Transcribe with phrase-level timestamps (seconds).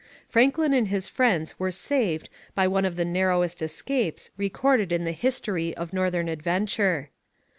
[0.27, 5.11] Franklin and his friends were saved by one of the narrowest escapes recorded in the
[5.11, 7.11] history of northern adventure.